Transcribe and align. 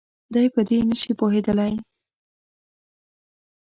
دی 0.33 0.45
په 0.53 0.61
دې 0.67 0.77
نه 0.89 0.95
شي 1.01 1.11
پوهېدلی. 1.19 1.73